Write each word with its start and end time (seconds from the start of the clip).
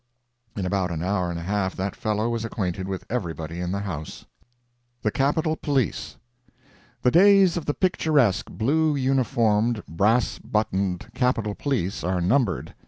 In 0.55 0.65
about 0.65 0.89
an 0.89 1.03
hour 1.03 1.29
and 1.29 1.37
a 1.37 1.43
half 1.43 1.75
that 1.75 1.95
fellow 1.95 2.27
was 2.27 2.43
acquainted 2.43 2.87
with 2.87 3.05
everybody 3.07 3.59
in 3.59 3.71
the 3.71 3.81
house. 3.81 4.25
THE 5.03 5.11
CAPITOL 5.11 5.57
POLICE 5.57 6.17
The 7.03 7.11
days 7.11 7.55
of 7.55 7.65
the 7.67 7.75
picturesque, 7.75 8.49
blue 8.49 8.95
uniformed, 8.95 9.85
brass 9.85 10.39
buttoned 10.39 11.05
Capitol 11.13 11.53
police 11.53 12.03
are 12.03 12.19
numbered. 12.19 12.73